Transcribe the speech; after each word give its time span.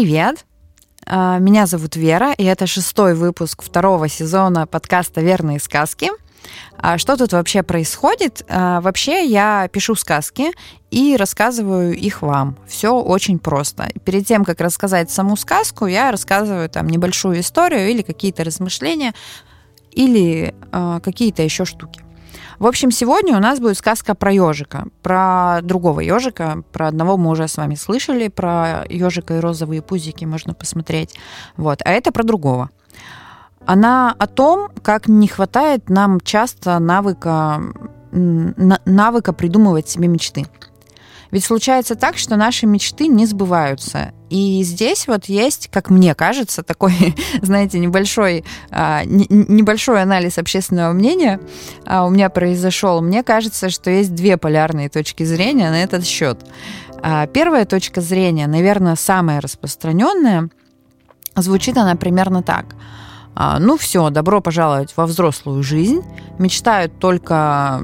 Привет! 0.00 0.46
А, 1.06 1.38
меня 1.38 1.66
зовут 1.66 1.96
Вера, 1.96 2.32
и 2.32 2.44
это 2.44 2.68
шестой 2.68 3.16
выпуск 3.16 3.64
второго 3.64 4.06
сезона 4.06 4.64
подкаста 4.64 5.20
«Верные 5.22 5.58
сказки». 5.58 6.12
А 6.76 6.98
что 6.98 7.16
тут 7.16 7.32
вообще 7.32 7.64
происходит? 7.64 8.44
А, 8.48 8.80
вообще 8.80 9.26
я 9.26 9.68
пишу 9.72 9.96
сказки 9.96 10.52
и 10.92 11.16
рассказываю 11.16 11.96
их 11.96 12.22
вам. 12.22 12.56
Все 12.68 12.94
очень 12.94 13.40
просто. 13.40 13.90
Перед 14.04 14.24
тем, 14.24 14.44
как 14.44 14.60
рассказать 14.60 15.10
саму 15.10 15.36
сказку, 15.36 15.86
я 15.86 16.12
рассказываю 16.12 16.70
там 16.70 16.86
небольшую 16.86 17.40
историю 17.40 17.90
или 17.90 18.02
какие-то 18.02 18.44
размышления, 18.44 19.14
или 19.90 20.54
какие-то 21.02 21.42
еще 21.42 21.64
штуки. 21.64 22.04
В 22.58 22.66
общем, 22.66 22.90
сегодня 22.90 23.36
у 23.36 23.40
нас 23.40 23.60
будет 23.60 23.78
сказка 23.78 24.16
про 24.16 24.32
ежика, 24.32 24.88
про 25.02 25.60
другого 25.62 26.00
ежика, 26.00 26.64
про 26.72 26.88
одного 26.88 27.16
мы 27.16 27.30
уже 27.30 27.46
с 27.46 27.56
вами 27.56 27.76
слышали, 27.76 28.26
про 28.26 28.84
ежика 28.88 29.36
и 29.36 29.40
розовые 29.40 29.80
пузики 29.80 30.24
можно 30.24 30.54
посмотреть. 30.54 31.14
Вот, 31.56 31.80
а 31.84 31.90
это 31.92 32.10
про 32.10 32.24
другого. 32.24 32.70
Она 33.64 34.12
о 34.18 34.26
том, 34.26 34.70
как 34.82 35.06
не 35.06 35.28
хватает 35.28 35.88
нам 35.88 36.20
часто 36.20 36.78
навыка, 36.80 37.60
навыка 38.10 39.32
придумывать 39.32 39.88
себе 39.88 40.08
мечты. 40.08 40.46
Ведь 41.30 41.44
случается 41.44 41.94
так, 41.94 42.16
что 42.16 42.36
наши 42.36 42.66
мечты 42.66 43.06
не 43.06 43.26
сбываются. 43.26 44.12
И 44.30 44.62
здесь 44.62 45.06
вот 45.06 45.26
есть, 45.26 45.68
как 45.70 45.90
мне 45.90 46.14
кажется, 46.14 46.62
такой, 46.62 47.14
знаете, 47.42 47.78
небольшой, 47.78 48.44
а, 48.70 49.02
небольшой 49.04 50.02
анализ 50.02 50.38
общественного 50.38 50.92
мнения 50.92 51.40
а, 51.86 52.06
у 52.06 52.10
меня 52.10 52.30
произошел. 52.30 53.00
Мне 53.00 53.22
кажется, 53.22 53.70
что 53.70 53.90
есть 53.90 54.14
две 54.14 54.36
полярные 54.36 54.88
точки 54.88 55.22
зрения 55.22 55.70
на 55.70 55.82
этот 55.82 56.04
счет. 56.06 56.44
А, 57.02 57.26
первая 57.26 57.64
точка 57.64 58.00
зрения, 58.00 58.46
наверное, 58.46 58.96
самая 58.96 59.40
распространенная, 59.40 60.48
звучит 61.36 61.76
она 61.76 61.94
примерно 61.94 62.42
так. 62.42 62.74
Ну 63.60 63.76
все, 63.76 64.10
добро 64.10 64.40
пожаловать 64.40 64.94
во 64.96 65.06
взрослую 65.06 65.62
жизнь. 65.62 66.02
Мечтают 66.40 66.98
только 66.98 67.80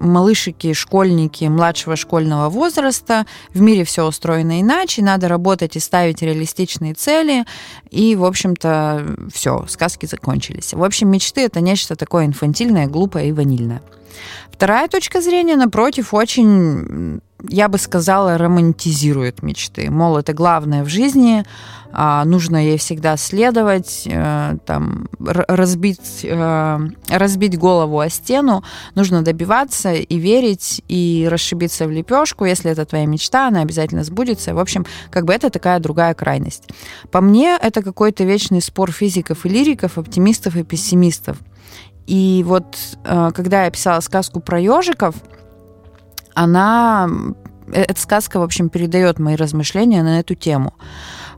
малышики, 0.00 0.72
школьники 0.74 1.44
младшего 1.44 1.96
школьного 1.96 2.48
возраста. 2.48 3.26
В 3.52 3.60
мире 3.60 3.84
все 3.84 4.06
устроено 4.06 4.60
иначе, 4.60 5.02
надо 5.02 5.28
работать 5.28 5.76
и 5.76 5.80
ставить 5.80 6.22
реалистичные 6.22 6.94
цели. 6.94 7.44
И, 7.90 8.16
в 8.16 8.24
общем-то, 8.24 9.28
все, 9.32 9.64
сказки 9.68 10.06
закончились. 10.06 10.72
В 10.72 10.82
общем, 10.82 11.08
мечты— 11.10 11.40
это 11.42 11.60
нечто 11.60 11.96
такое 11.96 12.26
инфантильное, 12.26 12.86
глупое 12.86 13.28
и 13.28 13.32
ванильное. 13.32 13.82
Вторая 14.50 14.88
точка 14.88 15.20
зрения, 15.20 15.56
напротив, 15.56 16.14
очень, 16.14 17.20
я 17.48 17.68
бы 17.68 17.78
сказала, 17.78 18.38
романтизирует 18.38 19.42
мечты. 19.42 19.90
Мол, 19.90 20.18
это 20.18 20.32
главное 20.34 20.84
в 20.84 20.88
жизни, 20.88 21.44
а, 21.92 22.24
нужно 22.24 22.56
ей 22.56 22.78
всегда 22.78 23.16
следовать, 23.16 24.04
э, 24.06 24.56
там, 24.64 25.08
разбить, 25.18 26.20
э, 26.22 26.78
разбить 27.08 27.58
голову 27.58 28.00
о 28.00 28.08
стену, 28.08 28.64
нужно 28.94 29.22
добиваться 29.22 29.92
и 29.92 30.18
верить, 30.18 30.82
и 30.88 31.28
расшибиться 31.30 31.86
в 31.86 31.90
лепешку. 31.90 32.46
Если 32.46 32.70
это 32.70 32.86
твоя 32.86 33.04
мечта, 33.04 33.48
она 33.48 33.60
обязательно 33.60 34.04
сбудется. 34.04 34.54
В 34.54 34.58
общем, 34.58 34.86
как 35.10 35.26
бы 35.26 35.34
это 35.34 35.50
такая 35.50 35.80
другая 35.80 36.14
крайность. 36.14 36.68
По 37.10 37.20
мне, 37.20 37.58
это 37.60 37.82
какой-то 37.82 38.24
вечный 38.24 38.62
спор 38.62 38.90
физиков 38.90 39.44
и 39.44 39.50
лириков, 39.50 39.98
оптимистов 39.98 40.56
и 40.56 40.62
пессимистов. 40.62 41.36
И 42.06 42.42
вот 42.46 42.76
э, 43.04 43.30
когда 43.34 43.64
я 43.64 43.70
писала 43.70 44.00
сказку 44.00 44.40
про 44.40 44.60
ежиков, 44.60 45.14
она 46.34 47.08
э, 47.68 47.82
эта 47.82 48.00
сказка, 48.00 48.40
в 48.40 48.42
общем, 48.42 48.68
передает 48.68 49.18
мои 49.18 49.36
размышления 49.36 50.02
на 50.02 50.20
эту 50.20 50.34
тему. 50.34 50.74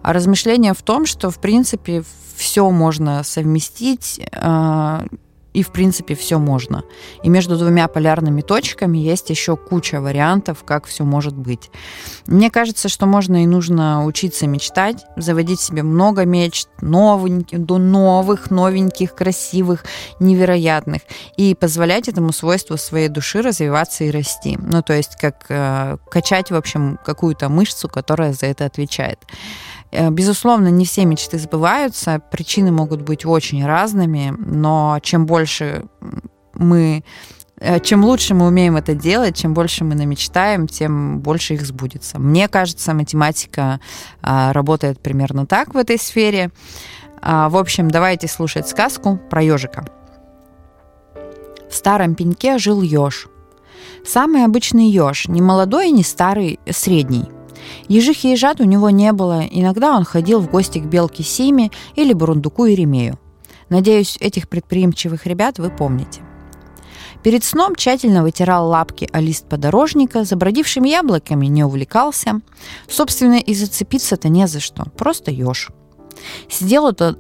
А 0.03 0.13
размышления 0.13 0.75
в 0.75 0.83
том, 0.83 1.07
что, 1.07 1.31
в 1.31 1.39
принципе, 1.39 2.03
все 2.37 2.71
можно 2.71 3.23
совместить 3.23 4.21
э, 4.33 5.07
и, 5.55 5.63
в 5.63 5.71
принципе, 5.71 6.15
все 6.15 6.39
можно. 6.39 6.85
И 7.23 7.29
между 7.29 7.57
двумя 7.57 7.89
полярными 7.89 8.43
точками 8.43 8.99
есть 8.99 9.31
еще 9.31 9.57
куча 9.57 10.01
вариантов, 10.01 10.65
как 10.65 10.87
все 10.87 11.05
может 11.05 11.35
быть. 11.35 11.71
Мне 12.27 12.51
кажется, 12.51 12.89
что 12.89 13.07
можно 13.07 13.43
и 13.43 13.47
нужно 13.47 14.05
учиться 14.05 14.47
мечтать, 14.49 15.07
заводить 15.17 15.61
себе 15.61 15.85
много 15.85 16.25
мечт, 16.25 16.69
новеньких, 16.81 17.61
до 17.61 17.79
новых, 17.79 18.51
новеньких, 18.51 19.15
красивых, 19.15 19.85
невероятных, 20.19 21.03
и 21.37 21.55
позволять 21.55 22.09
этому 22.09 22.33
свойству 22.33 22.77
своей 22.77 23.09
души 23.09 23.41
развиваться 23.41 24.05
и 24.05 24.11
расти. 24.11 24.59
Ну, 24.61 24.83
то 24.83 24.93
есть, 24.93 25.17
как 25.21 25.47
э, 25.49 25.99
качать, 26.11 26.51
в 26.51 26.57
общем, 26.57 26.99
какую-то 27.05 27.49
мышцу, 27.49 27.89
которая 27.89 28.33
за 28.33 28.47
это 28.47 28.65
отвечает. 28.65 29.21
Э, 29.95 30.11
безусловно, 30.11 30.69
не 30.69 30.85
все 30.85 31.05
мечты 31.05 31.39
сбываются, 31.39 32.21
причины 32.31 32.73
могут 32.73 33.03
быть 33.03 33.25
очень 33.25 33.65
разными, 33.65 34.35
но 34.37 34.99
чем 35.03 35.25
больше 35.25 35.85
мы 36.55 37.05
э, 37.61 37.79
чем 37.81 38.05
лучше 38.05 38.35
мы 38.35 38.49
умеем 38.49 38.77
это 38.77 38.95
делать, 38.95 39.37
чем 39.37 39.55
больше 39.55 39.85
мы 39.85 39.95
намечтаем, 39.95 40.67
тем 40.67 41.21
больше 41.21 41.55
их 41.55 41.65
сбудется. 41.65 42.19
Мне 42.19 42.49
кажется, 42.49 42.93
математика 42.93 43.81
а, 44.21 44.53
работает 44.53 45.01
примерно 45.01 45.47
так 45.47 45.75
в 45.75 45.77
этой 45.77 45.99
сфере. 45.99 46.51
А, 47.23 47.49
в 47.49 47.57
общем, 47.57 47.89
давайте 47.89 48.27
слушать 48.27 48.69
сказку 48.69 49.21
про 49.31 49.43
ежика. 49.43 49.87
В 51.71 51.75
старом 51.75 52.17
пеньке 52.17 52.59
жил 52.59 52.83
еж. 52.83 53.29
Самый 54.05 54.45
обычный 54.45 54.91
еж, 54.91 55.29
не 55.29 55.41
молодой 55.41 55.91
не 55.91 56.03
старый, 56.03 56.59
средний– 56.69 57.29
Ежихи 57.89 58.33
и 58.33 58.37
жад 58.37 58.61
у 58.61 58.65
него 58.65 58.91
не 58.91 59.13
было, 59.13 59.43
иногда 59.51 59.97
он 59.97 60.05
ходил 60.05 60.41
в 60.41 60.51
гости 60.51 60.79
к 60.79 60.87
Белке 60.87 61.23
Симе 61.23 61.71
или 61.95 62.13
Бурундуку 62.13 62.67
и 62.67 62.75
Ремею. 62.75 63.19
Надеюсь, 63.69 64.17
этих 64.21 64.49
предприимчивых 64.49 65.27
ребят 65.27 65.59
вы 65.59 65.71
помните. 65.71 66.23
Перед 67.25 67.43
сном 67.43 67.75
тщательно 67.75 68.23
вытирал 68.23 68.69
лапки 68.69 69.09
о 69.11 69.19
лист 69.19 69.49
подорожника, 69.49 70.25
забродившими 70.25 70.91
яблоками 70.91 71.47
не 71.47 71.65
увлекался. 71.65 72.43
Собственно, 72.87 73.39
и 73.39 73.55
зацепиться-то 73.55 74.29
не 74.29 74.47
за 74.47 74.61
что, 74.61 74.85
просто 74.97 75.31
еж. 75.31 75.71
Сидел, 76.51 76.87
это... 76.87 77.17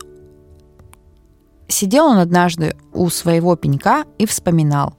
Сидел 1.68 2.04
он 2.04 2.18
однажды 2.18 2.76
у 2.92 3.08
своего 3.08 3.56
пенька 3.56 4.04
и 4.18 4.26
вспоминал, 4.26 4.94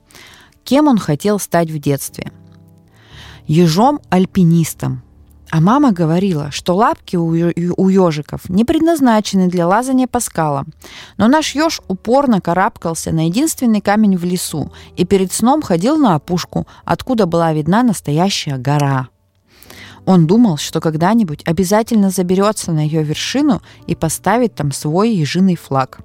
кем 0.64 0.88
он 0.88 0.98
хотел 0.98 1.38
стать 1.38 1.70
в 1.70 1.78
детстве. 1.78 2.32
Ежом-альпинистом, 3.46 5.04
а 5.56 5.62
мама 5.62 5.94
говорила, 5.94 6.52
что 6.52 6.76
лапки 6.76 7.16
у, 7.16 7.34
ежиков 7.34 8.50
не 8.50 8.66
предназначены 8.66 9.48
для 9.48 9.66
лазания 9.66 10.06
по 10.06 10.20
скалам. 10.20 10.68
Но 11.16 11.30
наш 11.30 11.56
еж 11.56 11.80
упорно 11.88 12.42
карабкался 12.42 13.14
на 13.14 13.28
единственный 13.28 13.80
камень 13.80 14.18
в 14.18 14.26
лесу 14.26 14.74
и 14.98 15.06
перед 15.06 15.32
сном 15.32 15.62
ходил 15.62 15.96
на 15.96 16.16
опушку, 16.16 16.68
откуда 16.84 17.26
была 17.26 17.54
видна 17.54 17.84
настоящая 17.84 18.58
гора. 18.58 19.08
Он 20.06 20.28
думал, 20.28 20.58
что 20.58 20.82
когда-нибудь 20.82 21.44
обязательно 21.46 22.10
заберется 22.10 22.74
на 22.74 22.82
ее 22.82 23.02
вершину 23.02 23.62
и 23.88 23.96
поставит 23.96 24.56
там 24.56 24.74
свой 24.74 25.12
ежиный 25.12 25.56
флаг. 25.56 26.00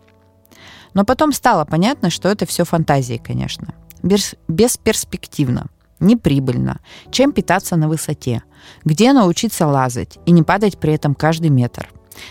Но 0.94 1.04
потом 1.04 1.32
стало 1.32 1.64
понятно, 1.64 2.10
что 2.10 2.28
это 2.28 2.46
все 2.46 2.62
фантазии, 2.62 3.20
конечно. 3.20 3.74
Бесперспективно– 4.46 5.66
неприбыльно, 6.00 6.80
чем 7.10 7.32
питаться 7.32 7.76
на 7.76 7.88
высоте, 7.88 8.42
где 8.84 9.12
научиться 9.12 9.66
лазать 9.66 10.18
и 10.26 10.32
не 10.32 10.42
падать 10.42 10.78
при 10.78 10.94
этом 10.94 11.14
каждый 11.14 11.50
метр. 11.50 11.88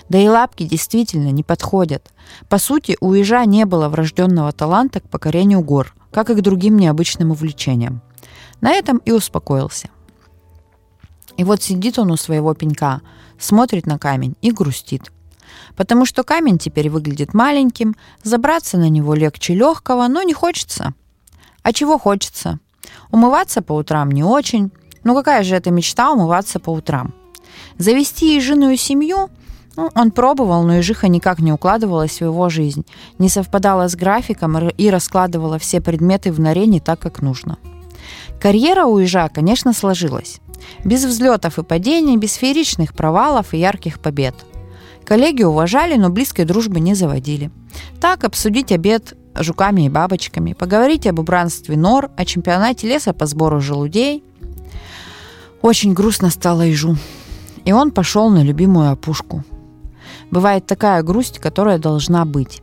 Да 0.09 0.17
и 0.17 0.27
лапки 0.27 0.63
действительно 0.63 1.29
не 1.31 1.43
подходят. 1.43 2.11
По 2.47 2.57
сути, 2.57 2.97
у 2.99 3.13
ежа 3.13 3.45
не 3.45 3.65
было 3.65 3.89
врожденного 3.89 4.51
таланта 4.51 4.99
к 4.99 5.09
покорению 5.09 5.61
гор, 5.61 5.95
как 6.11 6.29
и 6.29 6.35
к 6.35 6.41
другим 6.41 6.77
необычным 6.77 7.31
увлечениям. 7.31 8.01
На 8.61 8.71
этом 8.71 8.97
и 8.97 9.11
успокоился. 9.11 9.89
И 11.37 11.43
вот 11.43 11.63
сидит 11.63 11.97
он 11.97 12.11
у 12.11 12.17
своего 12.17 12.53
пенька, 12.53 13.01
смотрит 13.39 13.85
на 13.85 13.97
камень 13.97 14.35
и 14.41 14.51
грустит. 14.51 15.11
Потому 15.75 16.05
что 16.05 16.23
камень 16.23 16.57
теперь 16.57 16.89
выглядит 16.89 17.33
маленьким, 17.33 17.95
забраться 18.23 18.77
на 18.77 18.89
него 18.89 19.13
легче 19.13 19.55
легкого, 19.55 20.07
но 20.07 20.21
не 20.23 20.33
хочется. 20.33 20.93
А 21.63 21.71
чего 21.71 21.97
хочется? 21.97 22.59
Умываться 23.11 23.61
по 23.61 23.73
утрам 23.73 24.11
не 24.11 24.23
очень. 24.23 24.71
Ну 25.03 25.15
какая 25.15 25.43
же 25.43 25.55
это 25.55 25.71
мечта 25.71 26.11
умываться 26.11 26.59
по 26.59 26.71
утрам? 26.71 27.13
Завести 27.77 28.35
ежиную 28.35 28.77
семью? 28.77 29.29
Ну, 29.75 29.89
он 29.95 30.11
пробовал, 30.11 30.63
но 30.63 30.75
ежиха 30.75 31.07
никак 31.07 31.39
не 31.39 31.53
укладывалась 31.53 32.19
в 32.19 32.25
его 32.25 32.49
жизнь, 32.49 32.85
не 33.17 33.29
совпадала 33.29 33.87
с 33.87 33.95
графиком 33.95 34.57
и 34.69 34.89
раскладывала 34.89 35.57
все 35.57 35.79
предметы 35.79 36.33
в 36.33 36.39
норе 36.39 36.65
не 36.65 36.79
так, 36.81 36.99
как 36.99 37.21
нужно. 37.21 37.57
Карьера 38.41 38.85
у 38.85 38.97
ежа, 38.97 39.29
конечно, 39.29 39.73
сложилась. 39.73 40.41
Без 40.83 41.05
взлетов 41.05 41.59
и 41.59 41.63
падений, 41.63 42.17
без 42.17 42.33
фееричных 42.33 42.93
провалов 42.93 43.53
и 43.53 43.57
ярких 43.57 43.99
побед. 43.99 44.35
Коллеги 45.05 45.43
уважали, 45.43 45.95
но 45.95 46.09
близкой 46.09 46.45
дружбы 46.45 46.79
не 46.79 46.93
заводили. 46.93 47.51
Так 47.99 48.23
обсудить 48.23 48.71
обед 48.71 49.17
жуками 49.39 49.83
и 49.85 49.89
бабочками, 49.89 50.53
поговорить 50.53 51.07
об 51.07 51.19
убранстве 51.19 51.77
нор, 51.77 52.09
о 52.15 52.25
чемпионате 52.25 52.87
леса 52.87 53.13
по 53.13 53.25
сбору 53.25 53.59
желудей. 53.59 54.23
Очень 55.61 55.93
грустно 55.93 56.29
стало 56.29 56.63
ежу. 56.63 56.95
И 57.65 57.71
он 57.71 57.91
пошел 57.91 58.29
на 58.29 58.43
любимую 58.43 58.91
опушку. 58.91 59.43
Бывает 60.31 60.65
такая 60.65 61.03
грусть, 61.03 61.39
которая 61.39 61.77
должна 61.77 62.25
быть. 62.25 62.61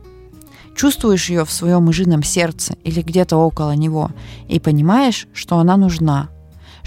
Чувствуешь 0.75 1.29
ее 1.29 1.43
в 1.43 1.51
своем 1.51 1.85
мыжином 1.85 2.23
сердце 2.23 2.75
или 2.83 3.01
где-то 3.01 3.37
около 3.37 3.71
него 3.71 4.11
и 4.47 4.59
понимаешь, 4.59 5.27
что 5.33 5.57
она 5.57 5.75
нужна. 5.75 6.29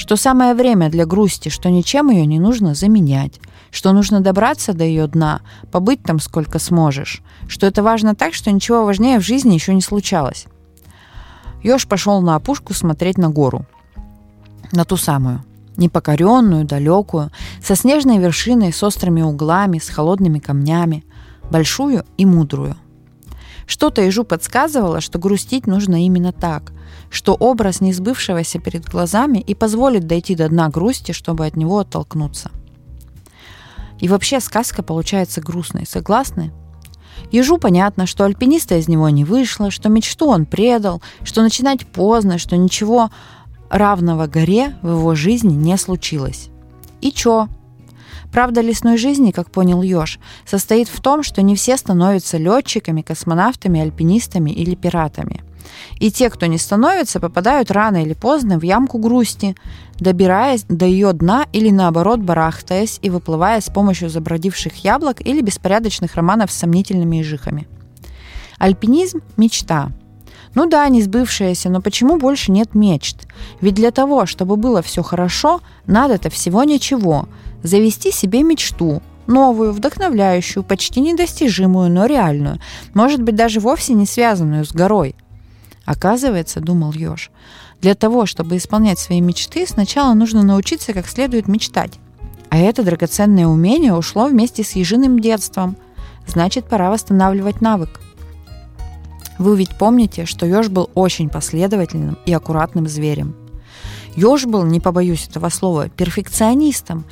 Что 0.00 0.16
самое 0.16 0.54
время 0.54 0.88
для 0.88 1.04
грусти, 1.04 1.50
что 1.50 1.68
ничем 1.68 2.08
ее 2.08 2.24
не 2.24 2.38
нужно 2.38 2.74
заменять, 2.74 3.38
что 3.70 3.92
нужно 3.92 4.22
добраться 4.22 4.72
до 4.72 4.82
ее 4.82 5.06
дна, 5.06 5.42
побыть 5.70 6.02
там 6.02 6.20
сколько 6.20 6.58
сможешь, 6.58 7.20
что 7.48 7.66
это 7.66 7.82
важно 7.82 8.14
так, 8.14 8.32
что 8.32 8.50
ничего 8.50 8.86
важнее 8.86 9.18
в 9.18 9.22
жизни 9.22 9.52
еще 9.52 9.74
не 9.74 9.82
случалось. 9.82 10.46
Ёж 11.62 11.86
пошел 11.86 12.22
на 12.22 12.36
опушку 12.36 12.72
смотреть 12.72 13.18
на 13.18 13.28
гору. 13.28 13.66
На 14.72 14.86
ту 14.86 14.96
самую. 14.96 15.44
Непокоренную, 15.76 16.64
далекую, 16.64 17.30
со 17.62 17.76
снежной 17.76 18.16
вершиной, 18.16 18.72
с 18.72 18.82
острыми 18.82 19.20
углами, 19.20 19.78
с 19.78 19.90
холодными 19.90 20.38
камнями. 20.38 21.04
Большую 21.50 22.06
и 22.16 22.24
мудрую. 22.24 22.74
Что-то 23.70 24.02
Ижу 24.08 24.24
подсказывало, 24.24 25.00
что 25.00 25.20
грустить 25.20 25.68
нужно 25.68 26.04
именно 26.04 26.32
так, 26.32 26.72
что 27.08 27.34
образ 27.34 27.80
несбывшегося 27.80 28.58
перед 28.58 28.84
глазами 28.84 29.38
и 29.38 29.54
позволит 29.54 30.08
дойти 30.08 30.34
до 30.34 30.48
дна 30.48 30.68
грусти, 30.70 31.12
чтобы 31.12 31.46
от 31.46 31.54
него 31.54 31.78
оттолкнуться. 31.78 32.50
И 34.00 34.08
вообще 34.08 34.40
сказка 34.40 34.82
получается 34.82 35.40
грустной, 35.40 35.86
согласны? 35.86 36.52
Ежу 37.30 37.58
понятно, 37.58 38.06
что 38.06 38.24
альпиниста 38.24 38.76
из 38.76 38.88
него 38.88 39.08
не 39.08 39.24
вышло, 39.24 39.70
что 39.70 39.88
мечту 39.88 40.26
он 40.26 40.46
предал, 40.46 41.00
что 41.22 41.40
начинать 41.40 41.86
поздно, 41.86 42.38
что 42.38 42.56
ничего 42.56 43.12
равного 43.68 44.26
горе 44.26 44.76
в 44.82 44.88
его 44.88 45.14
жизни 45.14 45.54
не 45.54 45.76
случилось. 45.76 46.48
И 47.00 47.12
чё? 47.12 47.46
Правда 48.32 48.60
лесной 48.60 48.96
жизни, 48.96 49.30
как 49.30 49.50
понял 49.50 49.82
Ёж, 49.82 50.18
состоит 50.46 50.88
в 50.88 51.00
том, 51.00 51.22
что 51.22 51.42
не 51.42 51.56
все 51.56 51.76
становятся 51.76 52.38
летчиками, 52.38 53.02
космонавтами, 53.02 53.80
альпинистами 53.80 54.50
или 54.50 54.74
пиратами– 54.74 55.42
и 55.98 56.10
те, 56.10 56.30
кто 56.30 56.46
не 56.46 56.58
становится, 56.58 57.20
попадают 57.20 57.70
рано 57.70 58.02
или 58.02 58.14
поздно 58.14 58.58
в 58.58 58.62
ямку 58.62 58.98
грусти, 58.98 59.54
добираясь 59.98 60.64
до 60.68 60.86
ее 60.86 61.12
дна 61.12 61.46
или 61.52 61.70
наоборот 61.70 62.20
барахтаясь 62.20 62.98
и 63.02 63.10
выплывая 63.10 63.60
с 63.60 63.68
помощью 63.68 64.08
забродивших 64.08 64.84
яблок 64.84 65.20
или 65.20 65.40
беспорядочных 65.40 66.14
романов 66.14 66.50
с 66.50 66.56
сомнительными 66.56 67.20
ижихами. 67.20 67.68
Альпинизм– 68.58 69.20
мечта. 69.36 69.90
Ну 70.54 70.66
да, 70.68 70.88
не 70.88 71.00
сбывшаяся, 71.00 71.70
но 71.70 71.80
почему 71.80 72.18
больше 72.18 72.50
нет 72.50 72.74
мечт? 72.74 73.28
Ведь 73.60 73.74
для 73.74 73.92
того, 73.92 74.26
чтобы 74.26 74.56
было 74.56 74.82
все 74.82 75.02
хорошо, 75.02 75.60
надо-то 75.86 76.28
всего 76.28 76.64
ничего. 76.64 77.28
Завести 77.62 78.10
себе 78.12 78.42
мечту, 78.42 79.02
новую, 79.26 79.72
вдохновляющую, 79.72 80.62
почти 80.62 81.00
недостижимую, 81.00 81.90
но 81.90 82.06
реальную, 82.06 82.58
может 82.94 83.22
быть 83.22 83.34
даже 83.34 83.60
вовсе 83.60 83.94
не 83.94 84.06
связанную 84.06 84.64
с 84.64 84.72
горой– 84.72 85.14
Оказывается, 85.90 86.60
думал 86.60 86.92
Ёж, 86.92 87.32
для 87.80 87.96
того, 87.96 88.24
чтобы 88.24 88.56
исполнять 88.56 89.00
свои 89.00 89.20
мечты, 89.20 89.66
сначала 89.66 90.14
нужно 90.14 90.44
научиться 90.44 90.92
как 90.92 91.08
следует 91.08 91.48
мечтать. 91.48 91.98
А 92.48 92.58
это 92.58 92.84
драгоценное 92.84 93.48
умение 93.48 93.92
ушло 93.92 94.26
вместе 94.26 94.62
с 94.62 94.72
ежиным 94.72 95.18
детством. 95.18 95.76
Значит, 96.28 96.66
пора 96.66 96.90
восстанавливать 96.90 97.60
навык. 97.60 98.00
Вы 99.38 99.56
ведь 99.56 99.76
помните, 99.76 100.26
что 100.26 100.46
Ёж 100.46 100.68
был 100.68 100.90
очень 100.94 101.28
последовательным 101.28 102.18
и 102.24 102.32
аккуратным 102.32 102.86
зверем. 102.86 103.34
Ёж 104.14 104.44
был, 104.44 104.64
не 104.64 104.78
побоюсь 104.78 105.26
этого 105.26 105.48
слова, 105.48 105.88
перфекционистом, 105.88 107.04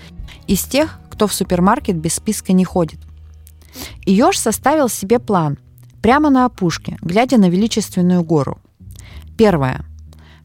из 0.48 0.64
тех, 0.64 0.98
кто 1.10 1.28
в 1.28 1.34
супермаркет 1.34 1.96
без 1.96 2.14
списка 2.14 2.52
не 2.52 2.64
ходит. 2.64 2.98
И 4.04 4.12
Ёж 4.12 4.38
составил 4.38 4.88
себе 4.88 5.20
план, 5.20 5.58
прямо 6.02 6.30
на 6.30 6.46
опушке, 6.46 6.96
глядя 7.00 7.38
на 7.38 7.48
величественную 7.48 8.24
гору. 8.24 8.58
Первое. 9.36 9.84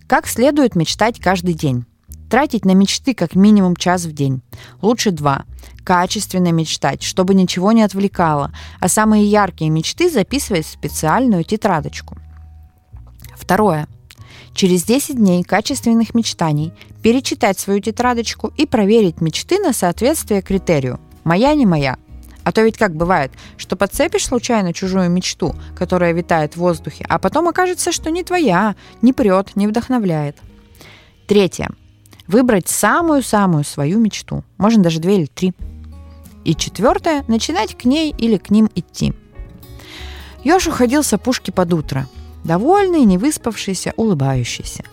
Как 0.05 0.27
следует 0.27 0.75
мечтать 0.75 1.19
каждый 1.19 1.53
день? 1.53 1.85
Тратить 2.29 2.65
на 2.65 2.73
мечты 2.73 3.13
как 3.13 3.35
минимум 3.35 3.75
час 3.75 4.05
в 4.05 4.11
день. 4.11 4.41
Лучше 4.81 5.11
два. 5.11 5.45
Качественно 5.83 6.51
мечтать, 6.51 7.01
чтобы 7.01 7.33
ничего 7.33 7.71
не 7.71 7.83
отвлекало, 7.83 8.51
а 8.79 8.87
самые 8.87 9.25
яркие 9.25 9.69
мечты 9.69 10.09
записывать 10.09 10.65
в 10.65 10.69
специальную 10.71 11.43
тетрадочку. 11.43 12.17
Второе. 13.35 13.87
Через 14.53 14.83
10 14.83 15.15
дней 15.17 15.43
качественных 15.43 16.13
мечтаний 16.13 16.73
перечитать 17.01 17.59
свою 17.59 17.79
тетрадочку 17.79 18.53
и 18.55 18.65
проверить 18.65 19.19
мечты 19.19 19.59
на 19.59 19.73
соответствие 19.73 20.41
критерию 20.41 20.99
«моя, 21.23 21.53
не 21.55 21.65
моя», 21.65 21.97
а 22.43 22.51
то 22.51 22.61
ведь 22.61 22.77
как 22.77 22.93
бывает, 22.93 23.31
что 23.57 23.75
подцепишь 23.75 24.25
случайно 24.25 24.73
чужую 24.73 25.09
мечту, 25.09 25.55
которая 25.75 26.11
витает 26.11 26.53
в 26.53 26.57
воздухе, 26.57 27.05
а 27.07 27.17
потом 27.17 27.47
окажется, 27.47 27.91
что 27.91 28.11
не 28.11 28.23
твоя, 28.23 28.75
не 29.01 29.13
прет, 29.13 29.55
не 29.55 29.67
вдохновляет. 29.67 30.37
Третье. 31.25 31.69
Выбрать 32.27 32.67
самую-самую 32.67 33.63
свою 33.63 33.99
мечту. 33.99 34.43
Можно 34.57 34.83
даже 34.83 34.99
две 34.99 35.17
или 35.17 35.25
три. 35.25 35.53
И 36.43 36.55
четвертое. 36.55 37.23
Начинать 37.27 37.77
к 37.77 37.85
ней 37.85 38.13
или 38.17 38.37
к 38.37 38.49
ним 38.49 38.69
идти. 38.75 39.13
Ёж 40.43 40.67
уходил 40.67 41.03
с 41.03 41.13
опушки 41.13 41.51
под 41.51 41.73
утро. 41.73 42.07
Довольный, 42.43 43.05
невыспавшийся, 43.05 43.93
улыбающийся. 43.95 44.83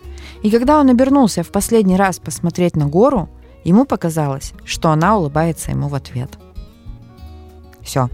И 0.42 0.50
когда 0.50 0.80
он 0.80 0.88
обернулся 0.88 1.42
в 1.42 1.50
последний 1.50 1.96
раз 1.96 2.18
посмотреть 2.18 2.76
на 2.76 2.86
гору, 2.86 3.28
ему 3.64 3.84
показалось, 3.84 4.52
что 4.64 4.90
она 4.90 5.16
улыбается 5.16 5.70
ему 5.70 5.88
в 5.88 5.94
ответ– 5.94 6.30
все. 7.82 8.08